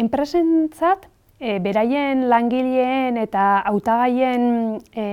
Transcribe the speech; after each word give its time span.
enpresentzat, 0.00 1.06
e, 1.40 1.58
beraien 1.62 2.26
langileen 2.28 3.18
eta 3.20 3.62
hautagaien 3.70 4.78
e, 4.92 5.04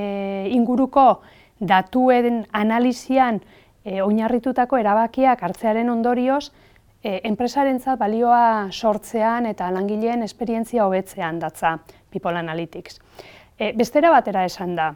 inguruko 0.51 1.21
datuen 1.59 2.45
analizian 2.51 3.41
e, 3.83 4.01
oinarritutako 4.03 4.79
erabakiak 4.81 5.43
hartzearen 5.43 5.89
ondorioz, 5.89 6.51
e, 7.03 7.21
enpresarentzat 7.29 7.99
balioa 7.99 8.69
sortzean 8.71 9.47
eta 9.49 9.71
langileen 9.71 10.23
esperientzia 10.23 10.85
hobetzean 10.85 11.39
datza 11.39 11.77
People 12.11 12.37
Analytics. 12.39 12.99
E, 13.57 13.71
bestera 13.77 14.11
batera 14.13 14.45
esan 14.45 14.75
da, 14.77 14.91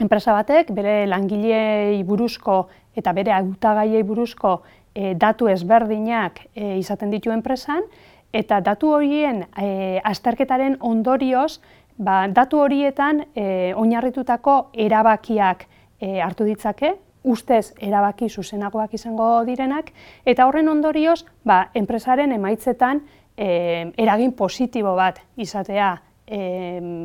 enpresa 0.00 0.34
batek 0.36 0.72
bere 0.76 1.06
langilei 1.08 2.02
buruzko 2.08 2.62
eta 2.96 3.12
bere 3.16 3.32
hautagaiei 3.36 4.02
buruzko 4.02 4.60
e, 4.94 5.14
datu 5.14 5.48
ezberdinak 5.48 6.42
e, 6.54 6.76
izaten 6.80 7.12
ditu 7.12 7.32
enpresan, 7.32 7.84
eta 8.32 8.60
datu 8.60 8.92
horien 8.94 9.44
e, 9.58 10.00
azterketaren 10.04 10.76
ondorioz, 10.80 11.60
ba, 11.98 12.26
datu 12.28 12.60
horietan 12.62 13.24
e, 13.34 13.72
oinarritutako 13.76 14.70
erabakiak 14.72 15.66
e, 16.00 16.20
hartu 16.22 16.46
ditzake, 16.48 16.94
ustez 17.22 17.74
erabaki 17.82 18.30
zuzenagoak 18.30 18.94
izango 18.96 19.42
direnak, 19.44 19.90
eta 20.24 20.46
horren 20.48 20.70
ondorioz, 20.72 21.24
ba, 21.44 21.66
enpresaren 21.74 22.32
emaitzetan 22.32 23.02
e, 23.36 23.92
eragin 24.00 24.32
positibo 24.32 24.94
bat 24.96 25.20
izatea 25.36 25.92
e, 26.24 26.40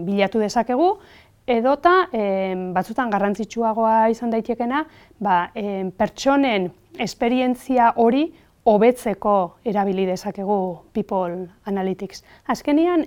bilatu 0.07 0.39
dezakegu, 0.39 0.93
edota 1.45 2.07
e, 2.13 2.55
batzutan 2.73 3.11
garrantzitsuagoa 3.13 4.07
izan 4.13 4.31
daitekena, 4.33 4.85
ba, 5.19 5.49
e, 5.53 5.91
pertsonen 5.97 6.71
esperientzia 6.99 7.91
hori 8.01 8.29
hobetzeko 8.65 9.57
erabili 9.65 10.05
dezakegu 10.09 10.59
People 10.93 11.47
Analytics. 11.69 12.23
Azkenean, 12.47 13.05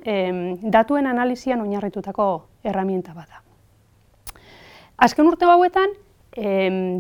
datuen 0.62 1.07
analizian 1.07 1.61
oinarritutako 1.61 2.29
erramienta 2.65 3.15
bada. 3.15 3.43
Azken 4.99 5.27
urte 5.27 5.47
hauetan, 5.51 5.97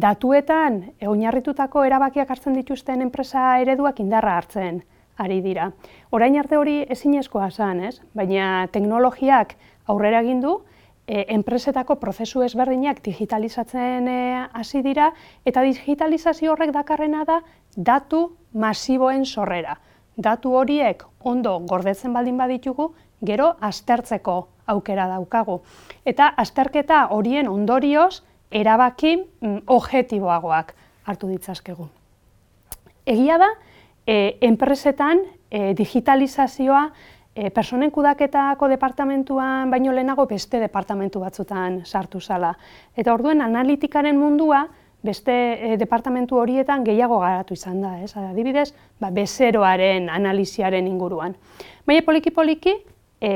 datuetan 0.02 0.80
oinarritutako 1.06 1.84
erabakiak 1.86 2.30
hartzen 2.30 2.56
dituzten 2.58 3.02
enpresa 3.02 3.58
ereduak 3.62 4.00
indarra 4.02 4.36
hartzen 4.40 4.82
ari 5.18 5.40
dira. 5.42 5.70
Orain 6.10 6.38
arte 6.38 6.56
hori 6.56 6.80
ezinezkoa 6.90 7.50
zen, 7.50 7.84
ez? 7.84 8.00
baina 8.14 8.66
teknologiak 8.72 9.54
aurrera 9.86 10.22
egin 10.22 10.40
du, 10.40 10.60
e, 11.06 11.24
enpresetako 11.34 11.96
prozesu 11.98 12.42
ezberdinak 12.46 13.02
digitalizatzen 13.04 14.08
e, 14.08 14.18
hasi 14.52 14.82
dira 14.82 15.12
eta 15.44 15.64
digitalizazio 15.66 16.52
horrek 16.52 16.72
dakarrena 16.76 17.24
da 17.24 17.40
datu 17.76 18.37
masiboen 18.52 19.26
sorrera. 19.26 19.78
Datu 20.16 20.54
horiek 20.58 21.04
ondo 21.20 21.58
gordetzen 21.60 22.12
baldin 22.12 22.38
baditugu, 22.38 22.92
gero 23.24 23.52
aztertzeko 23.60 24.48
aukera 24.66 25.06
daukagu. 25.08 25.60
Eta 26.04 26.28
azterketa 26.36 27.06
horien 27.14 27.48
ondorioz 27.48 28.22
erabaki 28.50 29.16
mm, 29.16 29.62
objektiboagoak 29.66 30.74
hartu 31.08 31.28
ditzazkegu. 31.28 31.88
Egia 33.08 33.38
da, 33.40 33.48
e, 34.06 34.36
enpresetan 34.44 35.22
e, 35.50 35.72
digitalizazioa 35.76 36.82
e, 37.34 37.50
personen 37.54 37.90
kudaketako 37.90 38.68
departamentuan 38.68 39.70
baino 39.70 39.92
lehenago 39.92 40.26
beste 40.26 40.60
departamentu 40.60 41.22
batzutan 41.24 41.82
sartu 41.86 42.20
zala. 42.20 42.54
Eta 42.96 43.14
orduen 43.14 43.40
analitikaren 43.44 44.18
mundua 44.18 44.66
beste 45.02 45.32
e, 45.32 45.76
departamentu 45.78 46.38
horietan 46.38 46.84
gehiago 46.84 47.20
garatu 47.22 47.54
izan 47.54 47.80
da, 47.82 47.96
ez? 48.02 48.12
Adibidez, 48.16 48.72
ba, 49.00 49.10
bezeroaren 49.14 50.08
analiziaren 50.10 50.86
inguruan. 50.90 51.36
Baina 51.86 52.04
poliki-poliki, 52.06 52.74
e, 53.20 53.32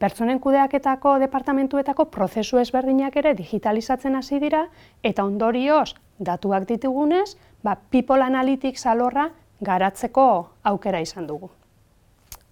pertsonen 0.00 0.40
kudeaketako 0.40 1.18
departamentuetako 1.24 2.08
prozesu 2.14 2.58
ezberdinak 2.62 3.16
ere 3.16 3.34
digitalizatzen 3.34 4.16
hasi 4.16 4.40
dira, 4.40 4.66
eta 5.02 5.24
ondorioz, 5.24 5.94
datuak 6.18 6.68
ditugunez, 6.68 7.36
ba, 7.62 7.76
people 7.90 8.22
analytics 8.24 8.86
alorra 8.86 9.28
garatzeko 9.64 10.30
aukera 10.72 11.00
izan 11.04 11.28
dugu 11.28 11.50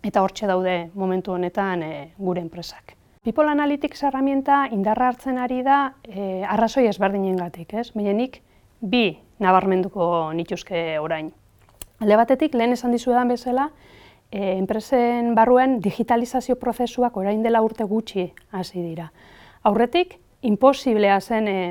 eta 0.02 0.22
hortxe 0.22 0.48
daude 0.50 0.90
momentu 0.98 1.32
honetan 1.32 1.82
e, 1.86 1.92
gure 2.19 2.42
enpresak. 2.42 2.96
People 3.22 3.46
Analytics 3.46 4.00
herramienta 4.02 4.64
indarra 4.74 5.06
hartzen 5.12 5.36
ari 5.38 5.60
da 5.62 5.92
e, 6.02 6.42
arrazoi 6.42 6.88
ezberdinen 6.90 7.36
gatik, 7.38 7.70
ez? 7.78 7.92
Baina 7.94 8.10
nik 8.18 8.40
bi 8.82 9.12
nabarmenduko 9.38 10.32
nituzke 10.34 10.98
orain. 10.98 11.28
Alde 12.02 12.16
batetik, 12.18 12.56
lehen 12.58 12.74
esan 12.74 12.90
dizudan 12.90 13.30
bezala, 13.30 13.68
e, 14.26 14.56
enpresen 14.56 15.36
barruen 15.38 15.78
digitalizazio 15.84 16.56
prozesuak 16.58 17.20
orain 17.22 17.46
dela 17.46 17.62
urte 17.62 17.86
gutxi 17.86 18.26
hasi 18.50 18.82
dira. 18.82 19.06
Aurretik, 19.70 20.18
imposiblea 20.42 21.20
zen 21.20 21.46
e, 21.46 21.62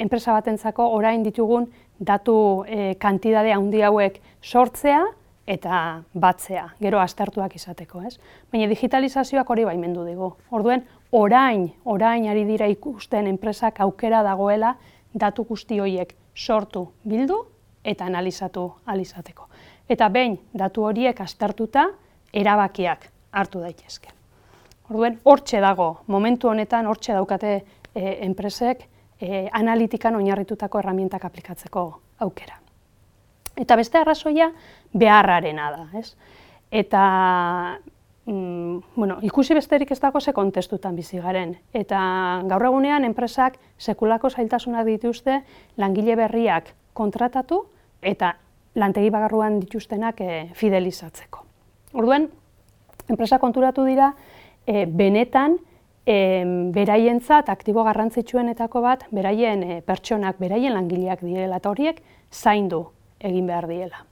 enpresa 0.00 0.32
batentzako 0.32 0.88
orain 0.96 1.28
ditugun 1.28 1.68
datu 2.00 2.38
e, 2.64 2.94
kantidade 2.96 3.52
handi 3.52 3.84
hauek 3.84 4.22
sortzea, 4.40 5.04
eta 5.46 6.02
batzea, 6.14 6.66
gero 6.82 7.00
aztertuak 7.00 7.54
izateko, 7.54 8.02
ez? 8.02 8.16
Baina 8.52 8.66
digitalizazioak 8.66 9.50
hori 9.50 9.64
baimendu 9.64 10.04
digu. 10.04 10.32
Orduen, 10.50 10.82
orain, 11.14 11.68
orain 11.84 12.26
ari 12.28 12.44
dira 12.44 12.66
ikusten 12.66 13.28
enpresak 13.30 13.80
aukera 13.80 14.24
dagoela 14.26 14.74
datu 15.14 15.44
guzti 15.44 15.78
horiek 15.80 16.16
sortu, 16.34 16.88
bildu 17.04 17.38
eta 17.84 18.04
analizatu 18.10 18.66
alizateko. 18.86 19.46
Eta 19.88 20.08
behin, 20.10 20.36
datu 20.52 20.82
horiek 20.84 21.20
aztertuta, 21.22 21.86
erabakiak 22.34 23.08
hartu 23.32 23.62
daitezke. 23.62 24.10
Orduen, 24.90 25.20
hortxe 25.24 25.62
dago, 25.62 26.02
momentu 26.06 26.50
honetan 26.50 26.86
hortxe 26.86 27.14
daukate 27.14 27.54
e, 27.94 28.18
enpresek 28.26 28.84
e, 29.20 29.46
analitikan 29.52 30.18
oinarritutako 30.18 30.82
erramientak 30.82 31.24
aplikatzeko 31.24 31.88
aukera. 32.26 32.65
Eta 33.56 33.76
beste 33.76 33.98
arrazoia 33.98 34.50
beharrarena 34.92 35.70
da, 35.72 35.84
ez? 35.98 36.14
Eta 36.70 37.02
mm, 38.26 38.78
bueno, 38.96 39.18
ikusi 39.22 39.54
besterik 39.54 39.90
ez 39.90 40.00
dago 40.00 40.20
ze 40.20 40.32
kontestutan 40.32 40.96
bizi 40.96 41.18
garen. 41.18 41.56
Eta 41.72 42.42
gaur 42.48 42.66
egunean 42.68 43.04
enpresak 43.04 43.58
sekulako 43.78 44.30
zailtasunak 44.30 44.86
dituzte 44.86 45.40
langile 45.76 46.16
berriak 46.16 46.74
kontratatu 46.92 47.64
eta 48.02 48.36
lantegi 48.74 49.10
bagarruan 49.10 49.60
dituztenak 49.60 50.20
e, 50.20 50.50
fidelizatzeko. 50.54 51.44
Orduan, 51.96 52.28
enpresa 53.08 53.38
konturatu 53.38 53.86
dira 53.86 54.10
e, 54.66 54.84
benetan 54.84 55.56
e, 56.04 56.44
beraientzat 56.74 57.48
aktibo 57.48 57.86
garrantzitsuenetako 57.88 58.82
bat 58.84 59.06
beraien 59.10 59.62
e, 59.62 59.80
pertsonak, 59.86 60.36
beraien 60.38 60.76
langileak 60.76 61.24
direla 61.24 61.62
eta 61.62 61.72
horiek 61.72 62.02
zaindu 62.30 62.84
egin 63.20 63.46
behar 63.46 63.66
diela. 63.68 64.04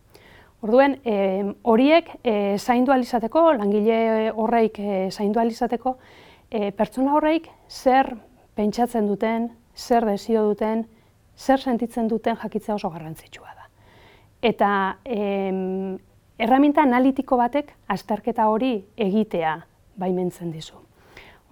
Orduen, 0.65 0.99
e, 1.05 1.55
horiek 1.63 2.09
e, 2.25 2.57
zaindu 2.59 2.93
alizateko, 2.93 3.51
langile 3.59 4.31
horreik 4.33 4.79
e, 4.81 5.11
zaindu 5.11 5.41
alizateko, 5.43 5.99
e, 6.49 6.71
pertsona 6.73 7.13
horreik 7.19 7.51
zer 7.69 8.15
pentsatzen 8.57 9.07
duten, 9.11 9.51
zer 9.77 10.07
desio 10.09 10.47
duten, 10.49 10.87
zer 11.37 11.61
sentitzen 11.61 12.09
duten 12.09 12.39
jakitzea 12.41 12.79
oso 12.79 12.89
garrantzitsua 12.95 13.53
da. 13.53 13.69
Eta 14.41 14.71
e, 15.05 15.19
erraminta 16.39 16.83
analitiko 16.83 17.37
batek 17.37 17.75
azterketa 17.93 18.49
hori 18.49 18.79
egitea 18.97 19.59
baimentzen 20.01 20.51
dizu. 20.55 20.81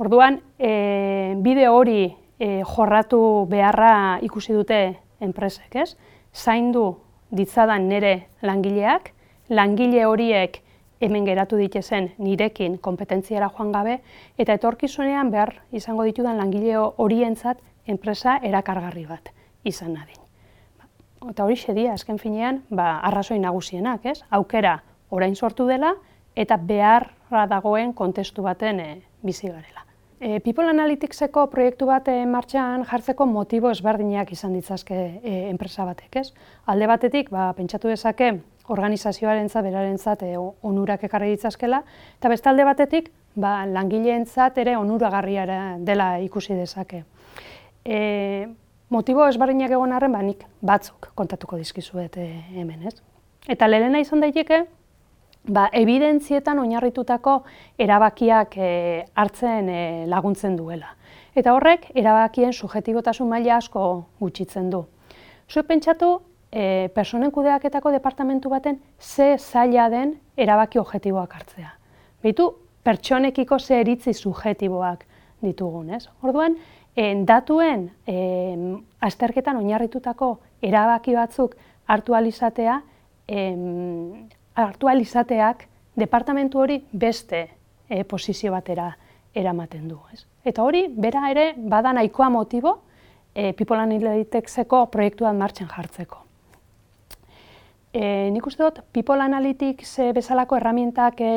Orduan, 0.03 0.41
e, 0.59 1.35
bideo 1.43 1.77
hori 1.77 2.07
e, 2.39 2.63
jorratu 2.65 3.47
beharra 3.51 4.19
ikusi 4.23 4.55
dute 4.57 4.83
enpresek, 5.23 5.77
ez? 5.77 5.93
Zaindu 6.33 7.02
ditzadan 7.33 7.89
nire 7.89 8.29
langileak, 8.43 9.13
langile 9.49 10.05
horiek 10.07 10.61
hemen 11.03 11.25
geratu 11.27 11.59
ditezen 11.59 12.13
nirekin 12.23 12.79
kompetentziara 12.79 13.51
joan 13.57 13.73
gabe, 13.75 13.99
eta 14.39 14.55
etorkizunean 14.55 15.33
behar 15.33 15.57
izango 15.73 16.05
ditudan 16.07 16.39
langile 16.39 16.77
horientzat 16.79 17.59
enpresa 17.87 18.39
erakargarri 18.43 19.07
bat 19.09 19.33
izan 19.65 19.97
nadin. 19.97 20.21
Eta 21.31 21.45
hori 21.45 21.57
xedia, 21.59 21.95
azken 21.95 22.19
finean, 22.19 22.63
ba, 22.71 22.99
arrazoi 23.07 23.39
nagusienak, 23.39 24.07
ez? 24.07 24.21
Aukera 24.31 24.81
orain 25.11 25.37
sortu 25.37 25.67
dela, 25.67 25.95
eta 26.35 26.57
beharra 26.57 27.47
dagoen 27.47 27.93
kontestu 27.95 28.43
baten 28.43 28.81
e, 28.81 28.91
bizi 29.23 29.49
garela. 29.49 29.87
E, 30.23 30.39
People 30.39 30.69
Analyticseko 30.71 31.49
proiektu 31.51 31.89
bat 31.89 32.07
e, 32.07 32.21
martxan 32.31 32.85
jartzeko 32.87 33.25
motibo 33.27 33.73
ezberdinak 33.75 34.29
izan 34.31 34.53
ditzazke 34.55 34.95
e, 35.19 35.33
enpresa 35.51 35.83
batek, 35.89 36.19
ez? 36.21 36.29
Alde 36.71 36.87
batetik, 36.87 37.33
ba, 37.35 37.49
pentsatu 37.59 37.91
dezake 37.91 38.29
organizazioarentzat 38.71 39.67
berarentzat 39.67 40.23
e, 40.23 40.37
onurak 40.39 41.03
ekarri 41.09 41.33
ditzazkela, 41.33 41.81
eta 42.21 42.31
beste 42.31 42.53
alde 42.53 42.69
batetik, 42.69 43.09
ba, 43.35 43.65
langileentzat 43.67 44.61
ere 44.63 44.77
onuragarria 44.79 45.49
dela 45.83 46.13
ikusi 46.23 46.55
dezake. 46.55 47.03
E, 47.83 47.99
motibo 48.95 49.27
ezberdinak 49.27 49.75
egon 49.75 49.97
arren, 49.97 50.15
ba, 50.15 50.23
nik 50.23 50.47
batzuk 50.63 51.11
kontatuko 51.19 51.59
dizkizuet 51.59 52.21
e, 52.23 52.29
hemen, 52.55 52.87
ez? 52.93 52.95
Eta 53.51 53.67
lehena 53.67 53.99
izan 53.99 54.23
daiteke, 54.23 54.63
ba, 55.49 55.69
evidentzietan 55.73 56.59
oinarritutako 56.63 57.43
erabakiak 57.79 58.57
e, 58.57 58.73
hartzen 59.15 59.69
e, 59.69 59.83
laguntzen 60.11 60.57
duela. 60.57 60.95
Eta 61.35 61.55
horrek, 61.57 61.89
erabakien 61.97 62.53
subjetibotasun 62.53 63.29
maila 63.29 63.57
asko 63.57 63.87
gutxitzen 64.21 64.69
du. 64.71 64.85
Zuek 65.49 65.67
pentsatu, 65.67 66.19
e, 66.53 66.89
personen 66.95 67.33
kudeaketako 67.33 67.91
departamentu 67.95 68.53
baten 68.53 68.79
ze 69.01 69.37
zaila 69.39 69.89
den 69.91 70.19
erabaki 70.37 70.79
objektiboak 70.79 71.35
hartzea. 71.35 71.73
Beitu, 72.23 72.53
pertsonekiko 72.85 73.59
ze 73.59 73.81
eritzi 73.81 74.13
subjetiboak 74.13 75.07
ditugun, 75.43 75.91
ez? 75.91 76.09
Orduan, 76.23 76.57
en, 76.95 77.25
datuen 77.27 77.89
en, 78.07 78.85
azterketan 79.01 79.57
oinarritutako 79.57 80.37
erabaki 80.63 81.15
batzuk 81.17 81.57
hartu 81.87 82.15
alizatea, 82.15 82.81
hartu 84.55 84.89
alizateak 84.89 85.67
departamentu 85.97 86.61
hori 86.61 86.83
beste 86.93 87.49
e, 87.89 88.05
posizio 88.05 88.53
batera 88.53 88.91
eramaten 89.35 89.89
du. 89.89 89.99
Ez? 90.13 90.25
Eta 90.45 90.65
hori, 90.65 90.87
bera 90.89 91.29
ere, 91.31 91.53
bada 91.57 91.93
nahikoa 91.93 92.29
motibo 92.31 92.79
e, 93.35 93.53
People 93.53 93.81
Analyticseko 93.81 94.87
proiektuan 94.93 95.39
martxan 95.39 95.71
jartzeko. 95.73 96.23
E, 97.93 98.31
nik 98.33 98.47
uste 98.47 98.65
dut, 98.65 98.81
People 98.93 99.21
Analytics 99.25 99.99
bezalako 100.17 100.57
erramientak 100.57 101.21
e, 101.21 101.33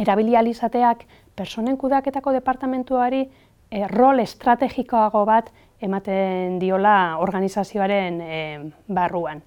erabilializateak 0.00 1.04
personen 1.36 1.76
kudaketako 1.76 2.32
departamentuari 2.32 3.22
e, 3.24 3.86
rol 3.88 4.20
estrategikoago 4.24 5.24
bat 5.28 5.52
ematen 5.82 6.58
diola 6.62 7.18
organizazioaren 7.20 8.20
e, 8.20 8.40
barruan. 8.88 9.42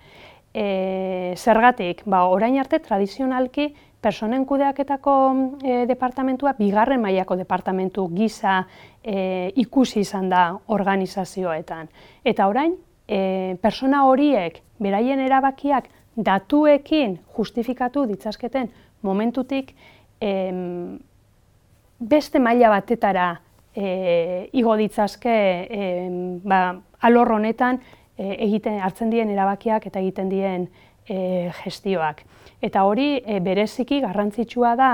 E, 0.55 1.33
zergatik, 1.35 2.05
ba, 2.07 2.21
orain 2.31 2.55
arte 2.61 2.79
tradizionalki 2.79 3.73
personen 3.99 4.45
kudeaketako 4.47 5.13
e, 5.59 5.81
departamentua 5.89 6.53
bigarren 6.55 7.01
mailako 7.03 7.35
departamentu 7.35 8.05
gisa 8.15 8.61
e, 9.03 9.51
ikusi 9.59 9.99
izan 10.05 10.29
da 10.31 10.45
organizazioetan. 10.71 11.89
Eta 12.23 12.47
orain, 12.47 12.77
e, 13.07 13.57
persona 13.61 14.05
horiek 14.07 14.61
beraien 14.79 15.19
erabakiak 15.25 15.89
datuekin 16.15 17.17
justifikatu 17.35 18.05
ditzazketen 18.07 18.69
momentutik 19.03 19.73
e, 20.21 20.31
beste 21.99 22.39
maila 22.39 22.71
batetara 22.77 23.27
e, 23.75 24.49
igo 24.53 24.75
ditzazke 24.79 25.35
e, 25.67 25.91
ba, 26.43 26.61
alor 27.01 27.35
honetan 27.37 27.81
e, 28.17 28.35
egiten 28.47 28.79
hartzen 28.81 29.09
dien 29.13 29.29
erabakiak 29.29 29.85
eta 29.87 29.99
egiten 29.99 30.29
dien 30.29 30.67
e, 31.07 31.51
gestioak. 31.63 32.23
Eta 32.61 32.85
hori 32.87 33.19
e, 33.19 33.39
bereziki 33.43 34.01
garrantzitsua 34.03 34.75
da 34.79 34.91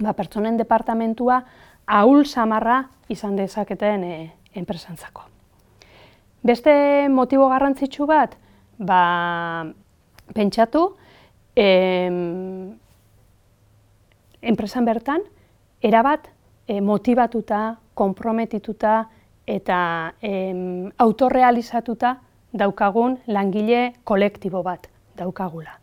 ba, 0.00 0.12
pertsonen 0.12 0.56
departamentua 0.60 1.42
ahul 1.86 2.24
samarra 2.26 2.84
izan 3.08 3.36
dezaketen 3.36 4.04
e, 4.04 4.14
enpresantzako. 4.54 5.26
Beste 6.42 6.72
motibo 7.12 7.50
garrantzitsu 7.50 8.06
bat, 8.08 8.36
ba, 8.78 9.66
pentsatu, 10.32 10.86
em, 11.54 12.70
enpresan 14.40 14.86
bertan, 14.88 15.26
erabat 15.82 16.30
e, 16.66 16.80
motivatuta, 16.80 17.76
konprometituta 17.94 19.10
eta 19.46 20.14
em, 20.22 20.90
autorrealizatuta 20.98 22.18
daukagun 22.52 23.18
langile 23.26 23.94
kolektibo 24.04 24.62
bat 24.62 24.88
daukagula. 25.16 25.78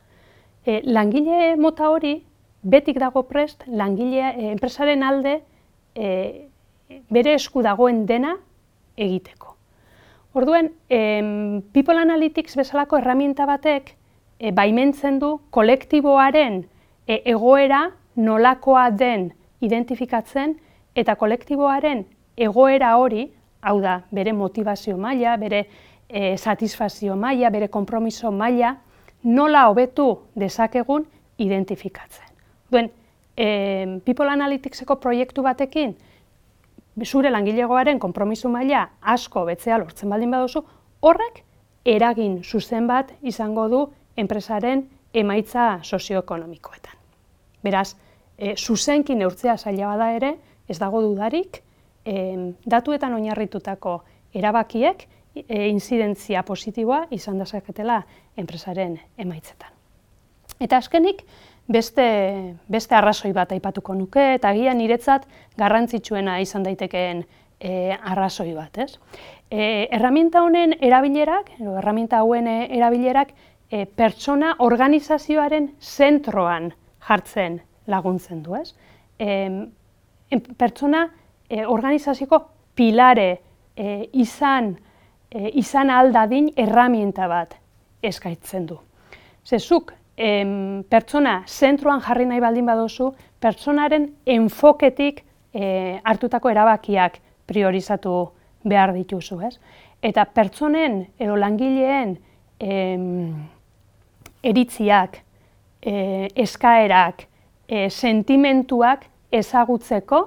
E, 0.65 0.81
langile 0.83 1.55
mota 1.55 1.89
hori, 1.89 2.23
betik 2.61 2.99
dago 2.99 3.23
prest, 3.27 3.63
langile, 3.67 4.33
e, 4.35 4.51
enpresaren 4.51 5.03
alde 5.03 5.39
e, 5.95 6.47
bere 7.09 7.35
esku 7.35 7.63
dagoen 7.63 8.05
dena 8.05 8.35
egiteko. 8.97 9.55
Orduen, 10.37 10.71
em, 10.89 11.61
People 11.73 11.99
Analytics 11.99 12.57
bezalako 12.59 12.97
herramienta 12.97 13.45
batek 13.45 13.95
e, 14.39 14.51
baimentzen 14.51 15.19
du 15.19 15.37
kolektiboaren 15.49 16.65
e, 17.07 17.21
egoera 17.23 17.87
nolakoa 18.15 18.89
den 18.91 19.31
identifikatzen 19.61 20.57
eta 20.97 21.15
kolektiboaren 21.15 22.05
egoera 22.37 22.95
hori, 22.97 23.31
hau 23.67 23.81
da, 23.83 24.01
bere 24.11 24.33
motivazio 24.33 24.97
maila, 24.97 25.35
bere 25.37 25.65
e, 26.07 26.37
satisfazio 26.37 27.15
maila, 27.19 27.51
bere 27.51 27.67
konpromiso 27.67 28.31
maila, 28.31 28.75
nola 29.23 29.65
hobetu 29.67 30.07
dezakegun 30.35 31.05
identifikatzen. 31.43 32.31
Duen, 32.71 32.89
e, 33.35 33.99
People 34.05 34.31
Analyticseko 34.31 34.97
proiektu 35.03 35.43
batekin, 35.43 35.95
zure 37.05 37.29
langilegoaren 37.29 37.99
konpromiso 37.99 38.49
maila 38.49 38.87
asko 39.01 39.45
betzea 39.45 39.77
lortzen 39.83 40.09
baldin 40.09 40.31
baduzu, 40.33 40.63
horrek 41.01 41.43
eragin 41.85 42.41
zuzen 42.43 42.87
bat 42.87 43.11
izango 43.21 43.67
du 43.69 43.83
enpresaren 44.17 44.87
emaitza 45.13 45.77
sozioekonomikoetan. 45.83 46.95
Beraz, 47.63 47.95
e, 48.37 48.55
zuzenki 48.55 49.15
neurtzea 49.15 49.57
zaila 49.57 49.93
bada 49.93 50.11
ere, 50.15 50.35
ez 50.67 50.79
dago 50.79 51.01
dudarik, 51.03 51.61
e, 52.07 52.53
datuetan 52.65 53.17
oinarritutako 53.17 53.99
erabakiek 54.35 55.03
e, 55.35 55.67
inzidentzia 55.67 56.43
positiboa 56.47 57.05
izan 57.15 57.41
dezaketela 57.41 58.01
enpresaren 58.37 58.97
emaitzetan. 59.19 59.73
Eta 60.63 60.79
azkenik, 60.79 61.21
beste, 61.69 62.05
beste 62.71 62.95
arrazoi 62.97 63.33
bat 63.35 63.51
aipatuko 63.53 63.93
nuke, 63.95 64.23
eta 64.37 64.53
agia 64.55 64.73
niretzat 64.73 65.27
garrantzitsuena 65.59 66.39
izan 66.41 66.65
daitekeen 66.65 67.25
e, 67.59 67.93
arrazoi 67.93 68.53
bat. 68.55 68.79
Ez? 68.85 68.95
E, 69.51 69.87
erraminta 69.93 70.41
honen 70.45 70.73
erabilerak, 70.81 71.53
edo 71.59 71.77
erraminta 71.77 72.23
hauen 72.23 72.47
erabilerak, 72.47 73.35
e, 73.69 73.85
pertsona 73.85 74.55
organizazioaren 74.63 75.73
zentroan 75.81 76.71
jartzen 77.07 77.61
laguntzen 77.87 78.41
du. 78.43 78.57
Ez? 78.57 78.73
E, 79.19 79.29
pertsona 80.57 81.05
e, 81.49 81.65
organizazioko 81.65 82.41
pilare 82.75 83.29
e, 83.75 84.09
izan, 84.13 84.73
e, 85.29 85.49
izan 85.59 85.89
aldadin 85.89 86.51
erramienta 86.55 87.27
bat 87.27 87.55
eskaitzen 88.03 88.65
du. 88.67 88.77
Zezuk, 89.47 89.93
em, 90.17 90.83
pertsona 90.89 91.41
zentroan 91.47 92.01
jarri 92.01 92.25
nahi 92.25 92.41
baldin 92.43 92.65
baduzu, 92.67 93.11
pertsonaren 93.39 94.09
enfoketik 94.25 95.23
e, 95.53 95.99
hartutako 96.03 96.49
erabakiak 96.49 97.19
priorizatu 97.47 98.15
behar 98.67 98.93
dituzu. 98.93 99.39
Ez? 99.47 99.55
Eta 100.03 100.25
pertsonen 100.25 101.05
edo 101.19 101.37
langileen 101.39 102.17
em, 102.59 103.33
eritziak, 104.43 105.21
e, 105.81 106.27
eskaerak, 106.35 107.23
e, 107.67 107.87
sentimentuak 107.89 109.05
ezagutzeko 109.31 110.21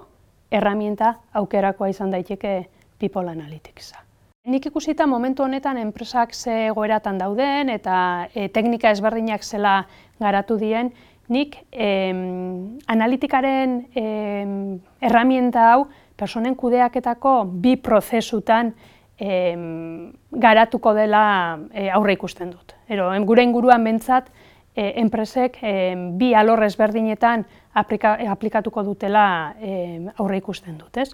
erramienta 0.50 1.14
aukerakoa 1.32 1.88
izan 1.88 2.10
daiteke 2.10 2.66
People 2.98 3.30
Analyticsa. 3.30 4.10
Nik 4.48 4.66
ikusita 4.70 5.06
momentu 5.06 5.44
honetan 5.44 5.76
enpresak 5.76 6.32
ze 6.34 6.66
egoeratan 6.70 7.18
dauden 7.20 7.68
eta 7.68 8.26
e, 8.34 8.48
teknika 8.48 8.90
ezberdinak 8.90 9.44
zela 9.44 9.84
garatu 10.20 10.56
dien, 10.56 10.88
nik 11.28 11.58
em, 11.70 12.78
analitikaren 12.88 13.74
em, 13.94 14.54
erramienta 15.00 15.66
hau 15.74 15.84
personen 16.16 16.56
kudeaketako 16.56 17.34
bi 17.62 17.76
prozesutan 17.76 18.72
em, 19.18 20.10
garatuko 20.32 20.94
dela 20.96 21.58
e, 21.72 21.90
aurre 21.90 22.16
ikusten 22.16 22.50
dut. 22.50 22.74
Ero, 22.88 23.12
gure 23.28 23.44
inguruan 23.44 23.84
bentsat, 23.84 24.32
enpresek 25.00 25.58
e, 25.62 25.94
bi 26.18 26.32
alor 26.34 26.62
ezberdinetan 26.64 27.44
aplika, 27.74 28.14
aplikatuko 28.32 28.82
dutela 28.86 29.54
e, 29.60 30.10
aurre 30.16 30.40
ikusten 30.40 30.78
dut, 30.78 30.96
ez? 30.96 31.10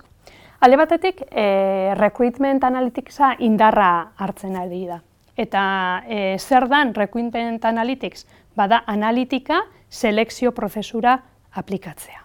Alde 0.60 0.78
batetik, 0.80 1.22
e, 1.30 1.94
recruitment 1.98 2.64
analyticsa 2.64 3.34
indarra 3.44 4.12
hartzen 4.16 4.56
ari 4.56 4.86
da. 4.88 5.00
Eta 5.36 5.62
e, 6.08 6.38
zer 6.38 6.68
dan 6.68 6.94
recruitment 6.96 7.64
analytics? 7.64 8.24
Bada 8.56 8.82
analitika 8.88 9.60
selekzio 9.90 10.52
prozesura 10.56 11.18
aplikatzea. 11.52 12.22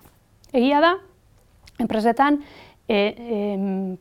Egia 0.54 0.80
da, 0.84 0.94
enpresetan, 1.80 2.40
e, 2.88 2.96
e, 2.96 3.42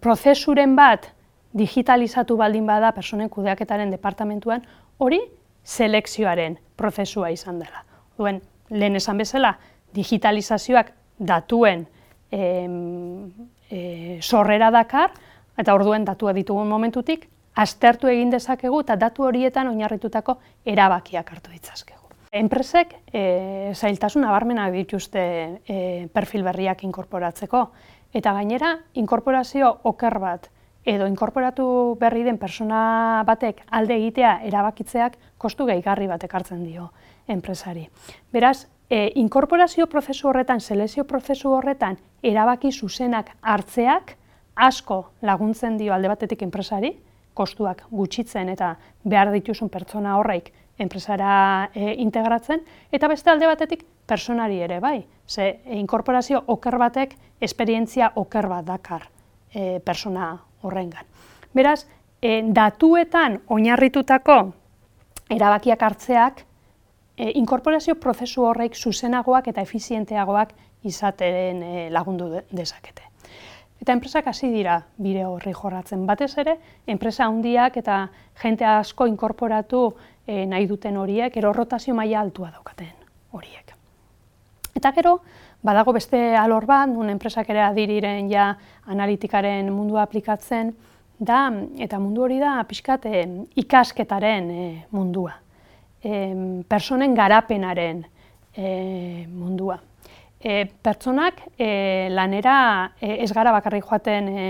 prozesuren 0.02 0.76
bat 0.78 1.10
digitalizatu 1.52 2.36
baldin 2.38 2.66
bada 2.66 2.92
personen 2.94 3.28
kudeaketaren 3.28 3.90
departamentuan, 3.90 4.62
hori 4.98 5.18
selekzioaren 5.64 6.58
prozesua 6.76 7.30
izan 7.30 7.58
dela. 7.60 7.84
Duen, 8.18 8.40
lehen 8.70 8.96
esan 8.96 9.18
bezala, 9.18 9.56
digitalizazioak 9.94 10.92
datuen 11.18 11.86
e, 12.30 14.18
sorrera 14.20 14.70
dakar, 14.70 15.12
eta 15.58 15.74
orduen 15.74 16.04
datua 16.04 16.32
ditugun 16.32 16.68
momentutik, 16.68 17.28
aztertu 17.60 18.08
egin 18.08 18.30
dezakegu 18.30 18.80
eta 18.84 18.96
datu 18.96 19.26
horietan 19.26 19.68
oinarritutako 19.68 20.38
erabakiak 20.64 21.32
hartu 21.32 21.50
ditzazkegu. 21.50 21.98
Enpresek 22.30 22.94
e, 23.12 23.72
zailtasun 23.74 24.24
abarmenak 24.24 24.72
dituzte 24.72 25.22
e, 25.66 26.06
perfil 26.14 26.44
berriak 26.46 26.84
inkorporatzeko. 26.86 27.64
Eta 28.14 28.32
gainera, 28.34 28.76
inkorporazio 28.94 29.70
oker 29.90 30.18
bat 30.22 30.48
edo 30.84 31.06
inkorporatu 31.06 31.96
berri 32.00 32.22
den 32.24 32.38
persona 32.38 33.22
batek 33.26 33.62
alde 33.70 33.96
egitea 33.96 34.40
erabakitzeak 34.48 35.18
kostu 35.38 35.66
gehigarri 35.68 36.06
bat 36.08 36.24
ekartzen 36.24 36.64
dio 36.64 36.90
enpresari. 37.28 37.86
Beraz, 38.32 38.66
e, 38.88 39.12
inkorporazio 39.20 39.86
prozesu 39.86 40.28
horretan, 40.28 40.60
selezio 40.60 41.04
prozesu 41.04 41.52
horretan, 41.52 41.98
erabaki 42.22 42.72
zuzenak 42.72 43.30
hartzeak 43.40 44.16
asko 44.56 45.10
laguntzen 45.22 45.76
dio 45.78 45.94
alde 45.94 46.08
batetik 46.08 46.42
enpresari, 46.42 46.96
kostuak 47.34 47.84
gutxitzen 47.90 48.48
eta 48.48 48.74
behar 49.04 49.30
dituzun 49.32 49.68
pertsona 49.68 50.16
horreik 50.18 50.50
enpresara 50.80 51.70
e, 51.74 51.94
integratzen, 52.02 52.64
eta 52.90 53.08
beste 53.08 53.30
alde 53.30 53.46
batetik 53.46 53.84
personari 54.08 54.60
ere, 54.64 54.80
bai. 54.80 55.04
Ze, 55.28 55.60
inkorporazio 55.76 56.42
oker 56.48 56.78
batek, 56.80 57.16
esperientzia 57.40 58.12
oker 58.16 58.48
bat 58.48 58.64
dakar 58.64 59.06
e, 59.54 59.78
persona 59.84 60.32
horrengan. 60.62 61.06
Beraz, 61.54 61.86
e, 62.22 62.40
datuetan 62.46 63.40
oinarritutako 63.48 64.38
erabakiak 65.30 65.82
hartzeak, 65.82 66.44
e, 67.16 67.30
inkorporazio 67.40 67.96
prozesu 68.00 68.44
horreik 68.48 68.74
zuzenagoak 68.74 69.48
eta 69.52 69.62
efizienteagoak 69.66 70.54
izaten 70.88 71.62
e, 71.62 71.88
lagundu 71.92 72.30
dezakete. 72.50 73.10
Eta 73.80 73.94
enpresak 73.96 74.26
hasi 74.28 74.50
dira 74.52 74.82
bire 75.00 75.24
horri 75.24 75.54
jorratzen. 75.56 76.04
Batez 76.06 76.34
ere, 76.42 76.58
enpresa 76.86 77.24
handiak 77.24 77.78
eta 77.80 78.02
jente 78.42 78.66
asko 78.68 79.06
inkorporatu 79.08 79.86
e, 80.26 80.44
nahi 80.46 80.66
duten 80.68 80.98
horiek, 81.00 81.36
ero 81.36 81.52
rotazio 81.56 81.94
maila 81.96 82.20
altua 82.20 82.50
daukaten 82.50 82.92
horiek. 83.32 83.72
Eta 84.76 84.92
gero, 84.96 85.20
badago 85.62 85.92
beste 85.92 86.18
alor 86.36 86.66
bat, 86.66 86.88
nun 86.88 87.10
enpresak 87.12 87.50
ere 87.52 87.62
adiriren 87.66 88.30
ja 88.30 88.54
analitikaren 88.88 89.68
mundua 89.72 90.06
aplikatzen, 90.06 90.72
da, 91.20 91.50
eta 91.78 91.98
mundu 92.00 92.24
hori 92.24 92.38
da 92.40 92.56
pixkat 92.64 93.04
e, 93.06 93.22
ikasketaren 93.60 94.50
e, 94.50 94.66
mundua, 94.96 95.34
e, 96.00 96.12
personen 96.68 97.14
garapenaren 97.14 98.04
e, 98.56 99.26
mundua. 99.28 99.76
E, 100.40 100.64
pertsonak 100.80 101.42
e, 101.58 102.08
lanera 102.08 102.54
e, 102.96 103.18
ez 103.20 103.28
gara 103.36 103.52
bakarrik 103.52 103.84
joaten 103.84 104.30
e, 104.32 104.46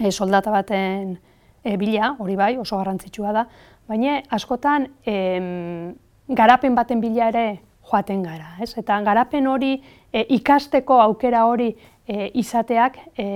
e, 0.00 0.10
soldata 0.10 0.50
baten 0.50 1.14
e, 1.62 1.76
bila, 1.78 2.16
hori 2.18 2.34
bai, 2.34 2.56
oso 2.58 2.80
garrantzitsua 2.80 3.36
da, 3.36 3.46
baina 3.86 4.18
askotan 4.34 4.88
em, 5.06 5.94
garapen 6.26 6.74
baten 6.74 7.00
bila 7.04 7.30
ere 7.30 7.46
joaten 7.90 8.22
gara. 8.22 8.54
Ez? 8.62 8.72
Eta 8.78 9.00
garapen 9.04 9.46
hori 9.46 9.74
e, 10.12 10.24
ikasteko 10.36 11.00
aukera 11.02 11.44
hori 11.46 11.70
e, 12.06 12.30
izateak 12.40 12.98
e, 13.16 13.26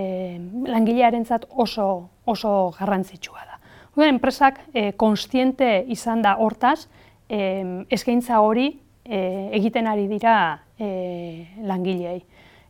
langilearentzat 0.68 1.48
oso, 1.50 2.08
oso 2.26 2.54
garrantzitsua 2.78 3.44
da. 3.44 3.58
Hore, 3.96 4.08
enpresak 4.08 4.60
e, 4.72 4.92
konstiente 4.96 5.84
izan 5.88 6.22
da 6.22 6.36
hortaz, 6.38 6.88
e, 7.28 7.84
eskaintza 7.90 8.40
hori 8.40 8.70
e, 9.04 9.20
egiten 9.58 9.88
ari 9.90 10.06
dira 10.08 10.36
e, 10.78 10.90
langileei. 11.66 12.20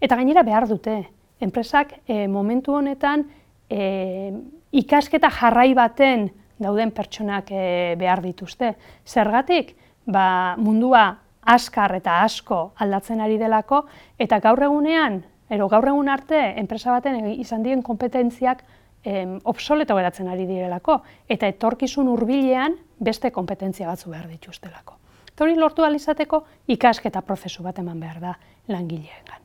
Eta 0.01 0.17
gainera 0.17 0.45
behar 0.47 0.69
dute, 0.71 1.03
enpresak 1.41 1.99
e, 2.07 2.27
momentu 2.31 2.75
honetan 2.79 3.27
e, 3.71 4.33
ikasketa 4.73 5.31
jarrai 5.31 5.73
baten 5.75 6.29
dauden 6.59 6.91
pertsonak 6.95 7.51
e, 7.53 7.95
behar 7.99 8.23
dituzte. 8.23 8.75
Zergatik, 9.07 9.75
ba, 10.07 10.57
mundua 10.59 11.19
askar 11.43 11.95
eta 11.97 12.23
asko 12.23 12.73
aldatzen 12.77 13.21
ari 13.21 13.39
delako, 13.39 13.85
eta 14.19 14.41
gaur 14.41 14.63
egunean, 14.63 15.23
ero 15.51 15.69
gaur 15.69 15.89
egun 15.89 16.09
arte, 16.09 16.39
enpresa 16.61 16.93
baten 16.93 17.27
izan 17.39 17.63
dien 17.63 17.83
kompetentziak 17.83 18.65
em, 19.05 19.39
obsoleto 19.45 19.97
geratzen 19.97 20.29
ari 20.29 20.47
direlako, 20.47 21.01
eta 21.29 21.49
etorkizun 21.49 22.09
hurbilean 22.09 22.77
beste 22.99 23.31
kompetentzia 23.31 23.89
batzu 23.89 24.11
behar 24.11 24.29
dituztelako. 24.29 24.99
Eta 25.33 25.45
hori 25.45 25.55
lortu 25.55 25.85
alizateko 25.87 26.43
ikasketa 26.67 27.23
prozesu 27.23 27.63
bat 27.63 27.79
eman 27.79 28.01
behar 28.01 28.21
da 28.21 28.35
langileengan. 28.69 29.45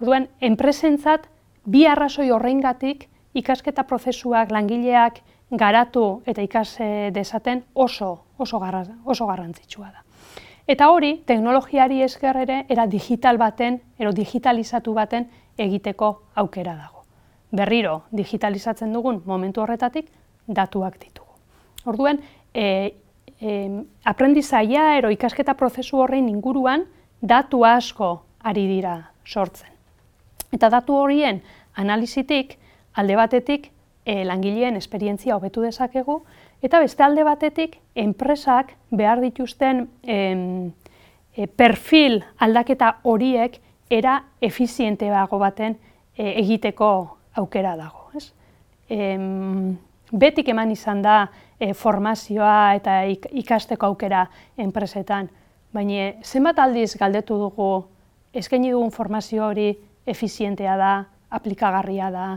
Orduan, 0.00 0.28
enpresentzat 0.40 1.28
bi 1.64 1.84
arrazoi 1.86 2.30
horreingatik 2.32 3.08
ikasketa 3.34 3.84
prozesuak 3.84 4.50
langileak 4.50 5.20
garatu 5.50 6.22
eta 6.26 6.42
ikas 6.42 6.78
dezaten 7.12 7.64
oso, 7.74 8.24
oso, 8.38 8.58
garra, 8.58 8.84
oso 9.04 9.26
garrantzitsua 9.26 9.90
da. 9.92 10.02
Eta 10.66 10.88
hori, 10.88 11.18
teknologiari 11.28 12.00
esker 12.02 12.36
ere, 12.40 12.58
era 12.72 12.86
digital 12.88 13.36
baten, 13.36 13.82
ero 14.00 14.12
digitalizatu 14.16 14.94
baten 14.96 15.26
egiteko 15.60 16.10
aukera 16.40 16.72
dago. 16.74 17.02
Berriro, 17.52 18.04
digitalizatzen 18.10 18.92
dugun 18.92 19.20
momentu 19.26 19.60
horretatik, 19.60 20.08
datuak 20.46 20.96
ditugu. 21.02 21.36
Orduan, 21.84 22.18
e, 22.54 22.94
e, 23.40 23.52
aprendizaia 24.04 24.94
ero 24.96 25.12
ikasketa 25.12 25.54
prozesu 25.54 26.00
horrein 26.00 26.30
inguruan, 26.32 26.86
datu 27.20 27.64
asko 27.64 28.24
ari 28.40 28.64
dira 28.66 28.96
sortzen. 29.24 29.70
Eta 30.52 30.70
datu 30.72 30.96
horien 30.96 31.42
analizitik, 31.76 32.56
alde 32.94 33.16
batetik, 33.20 33.70
e, 34.04 34.24
langileen 34.24 34.76
esperientzia 34.80 35.36
hobetu 35.36 35.64
dezakegu, 35.64 36.22
eta 36.64 36.80
beste 36.80 37.04
alde 37.04 37.24
batetik, 37.28 37.76
enpresak 37.94 38.72
behar 38.88 39.20
dituzten 39.20 39.84
e, 40.00 41.46
perfil 41.60 42.22
aldaketa 42.40 43.00
horiek 43.04 43.58
era 43.92 44.22
efiziente 44.40 45.10
bago 45.12 45.38
baten 45.38 45.76
e, 46.16 46.40
egiteko 46.40 46.88
aukera 47.36 47.76
dago. 47.76 48.08
Ez? 48.16 48.32
E, 48.88 49.12
betik 50.10 50.48
eman 50.48 50.72
izan 50.72 51.04
da 51.04 51.18
e, 51.60 51.74
formazioa 51.74 52.74
eta 52.80 53.02
ikasteko 53.12 53.92
aukera 53.92 54.24
enpresetan, 54.56 55.28
baina 55.74 56.14
zenbat 56.24 56.64
aldiz 56.64 56.94
galdetu 56.96 57.36
dugu 57.44 57.70
eskaini 58.32 58.72
dugun 58.72 58.90
formazio 58.90 59.50
hori 59.50 59.72
efizientea 60.06 60.76
da, 60.80 60.94
aplikagarria 61.28 62.10
da, 62.10 62.28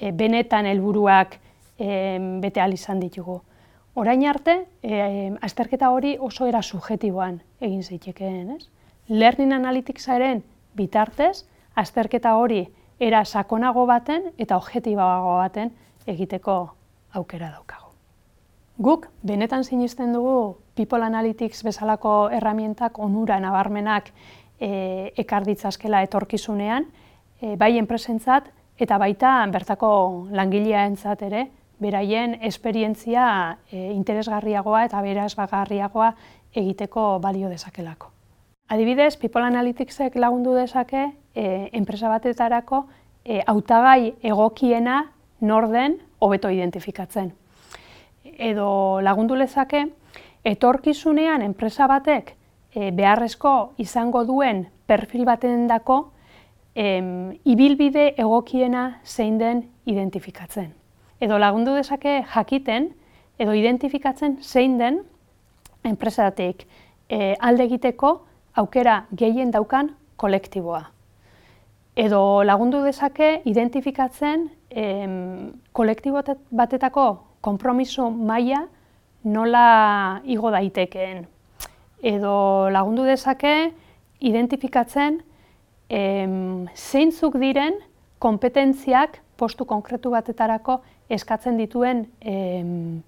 e, 0.00 0.10
benetan 0.12 0.66
helburuak 0.72 1.36
e, 1.76 2.16
bete 2.40 2.64
izan 2.72 3.00
ditugu. 3.00 3.42
Orain 3.94 4.24
arte, 4.26 4.66
e, 4.82 5.36
azterketa 5.40 5.92
hori 5.94 6.16
oso 6.18 6.48
era 6.50 6.62
subjetiboan 6.62 7.38
egin 7.62 7.82
zitekeen, 7.82 8.56
ez? 8.56 8.66
Learning 9.06 9.54
Analyticsaren 9.54 10.42
bitartez, 10.74 11.44
azterketa 11.78 12.34
hori 12.34 12.64
era 12.98 13.24
sakonago 13.24 13.86
baten 13.86 14.32
eta 14.36 14.58
objektiboago 14.58 15.36
baten 15.38 15.70
egiteko 16.10 16.56
aukera 17.14 17.52
daukago. 17.52 17.92
Guk, 18.82 19.06
benetan 19.22 19.62
sinisten 19.62 20.12
dugu 20.12 20.56
People 20.74 21.06
Analytics 21.06 21.62
bezalako 21.62 22.30
erramientak 22.34 22.98
onura 22.98 23.38
nabarmenak 23.38 24.10
e, 24.58 25.12
ekar 25.14 25.46
ditzazkela 25.46 26.02
etorkizunean, 26.02 26.88
e, 27.40 27.54
bai 27.54 27.76
enpresentzat, 27.78 28.50
eta 28.74 28.98
baita 28.98 29.36
bertako 29.54 30.26
langilea 30.34 30.88
entzat 30.90 31.22
ere, 31.22 31.46
beraien 31.80 32.38
esperientzia 32.42 33.58
e, 33.70 33.92
interesgarriagoa 33.92 34.84
eta 34.86 35.00
berazbagarriagoa 35.02 36.14
egiteko 36.54 37.18
balio 37.20 37.48
dezakelako. 37.48 38.10
Adibidez, 38.68 39.16
People 39.16 39.44
Analyticsek 39.44 40.16
lagundu 40.16 40.54
dezake 40.54 41.10
e, 41.34 41.68
enpresa 41.72 42.08
batetarako 42.08 42.86
e, 43.24 43.42
hautagai 43.46 44.14
egokiena 44.22 45.10
norden 45.40 45.98
hobeto 46.18 46.50
identifikatzen. 46.50 47.32
Edo 48.24 49.00
lagundu 49.04 49.36
lezake, 49.36 49.84
etorkizunean 50.44 51.42
enpresa 51.42 51.86
batek 51.90 52.34
e, 52.74 52.90
beharrezko 52.90 53.74
izango 53.78 54.24
duen 54.24 54.66
perfil 54.86 55.24
baten 55.24 55.66
dako 55.68 55.98
em, 56.74 57.36
ibilbide 57.44 58.14
egokiena 58.18 59.00
zein 59.04 59.38
den 59.38 59.64
identifikatzen. 59.86 60.72
Edo 61.20 61.38
lagundu 61.38 61.74
dezake 61.76 62.24
jakiten 62.34 62.90
edo 63.38 63.52
identifikatzen 63.54 64.38
zein 64.42 64.78
den 64.78 65.02
enpresatik 65.84 66.66
e, 67.08 67.34
alde 67.38 67.64
egiteko 67.68 68.24
aukera 68.54 69.04
gehien 69.14 69.50
daukan 69.54 69.92
kolektiboa. 70.16 70.82
Edo 71.96 72.42
lagundu 72.42 72.82
dezake 72.82 73.42
identifikatzen 73.46 74.48
em, 74.70 75.52
kolektibo 75.72 76.22
batetako 76.50 77.06
konpromiso 77.40 78.10
maila 78.10 78.64
nola 79.24 80.20
igo 80.24 80.50
daitekeen. 80.50 81.26
Edo 82.02 82.68
lagundu 82.70 83.04
dezake 83.06 83.72
identifikatzen 84.20 85.20
em, 85.88 86.66
zeintzuk 86.74 87.38
diren 87.38 87.78
kompetentziak 88.18 89.20
postu 89.36 89.64
konkretu 89.64 90.10
batetarako 90.10 90.80
eskatzen 91.08 91.56
dituen 91.56 92.06
em, 92.20 93.02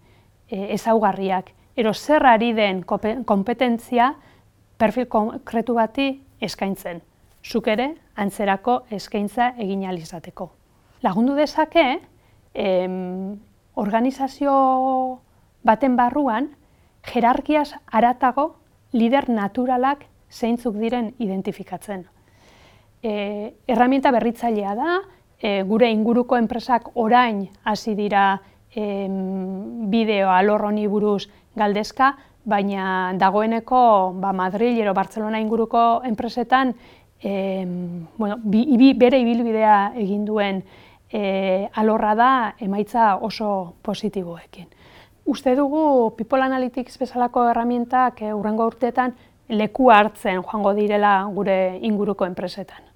e, 0.48 0.74
ezaugarriak. 0.74 1.52
Ero 1.76 1.92
zer 1.94 2.24
ari 2.26 2.52
den 2.56 2.82
kompetentzia 2.84 4.14
perfil 4.78 5.08
konkretu 5.08 5.74
bati 5.76 6.08
eskaintzen. 6.40 7.02
Zuk 7.44 7.68
ere, 7.68 7.92
antzerako 8.16 8.82
eskaintza 8.90 9.52
egin 9.62 9.84
alizateko. 9.86 10.50
Lagundu 11.02 11.34
dezake, 11.36 12.00
em, 12.54 13.38
organizazio 13.74 15.20
baten 15.62 15.96
barruan, 15.96 16.50
jerarkiaz 17.06 17.74
aratago 17.86 18.56
lider 18.92 19.28
naturalak 19.28 20.06
zeintzuk 20.30 20.76
diren 20.80 21.12
identifikatzen. 21.18 22.06
E, 23.02 23.12
erramienta 23.68 24.10
berritzailea 24.10 24.74
da, 24.74 24.96
e, 25.40 25.62
gure 25.62 25.90
inguruko 25.90 26.36
enpresak 26.36 26.90
orain 26.94 27.48
hasi 27.64 27.94
dira 27.94 28.40
e, 28.74 29.06
bideo 29.90 30.30
alor 30.30 30.64
honi 30.68 30.86
buruz 30.86 31.28
galdezka, 31.56 32.16
baina 32.44 33.12
dagoeneko 33.18 34.14
ba, 34.20 34.32
Madrid 34.32 34.78
ero 34.78 34.94
Barcelona 34.94 35.40
inguruko 35.40 36.02
enpresetan 36.04 36.74
e, 37.20 37.66
bueno, 38.16 38.36
bi, 38.42 38.92
bere 38.94 39.18
ibilbidea 39.18 39.92
egin 39.96 40.24
duen 40.24 40.62
e, 41.10 41.68
alorra 41.74 42.14
da 42.14 42.32
emaitza 42.60 43.16
oso 43.16 43.76
positiboekin. 43.82 44.68
Uste 45.26 45.56
dugu 45.58 46.14
People 46.16 46.42
Analytics 46.42 46.98
bezalako 46.98 47.48
erramientak 47.50 48.22
e, 48.22 48.34
urrengo 48.34 48.66
urteetan 48.70 49.16
leku 49.48 49.90
hartzen 49.90 50.42
joango 50.42 50.74
direla 50.74 51.18
gure 51.34 51.78
inguruko 51.82 52.26
enpresetan. 52.26 52.95